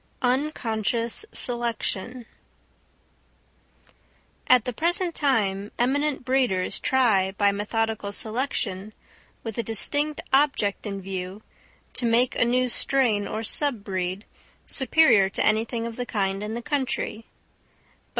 Unconscious 0.23 1.25
Selection. 1.31 2.25
At 4.47 4.65
the 4.65 4.73
present 4.73 5.13
time, 5.13 5.71
eminent 5.77 6.25
breeders 6.25 6.79
try 6.79 7.33
by 7.33 7.51
methodical 7.51 8.11
selection, 8.11 8.93
with 9.43 9.59
a 9.59 9.61
distinct 9.61 10.19
object 10.33 10.87
in 10.87 11.03
view, 11.03 11.43
to 11.93 12.07
make 12.07 12.35
a 12.35 12.45
new 12.45 12.67
strain 12.67 13.27
or 13.27 13.43
sub 13.43 13.83
breed, 13.83 14.25
superior 14.65 15.29
to 15.29 15.45
anything 15.45 15.85
of 15.85 15.97
the 15.97 16.05
kind 16.07 16.41
in 16.41 16.55
the 16.55 16.63
country. 16.63 17.27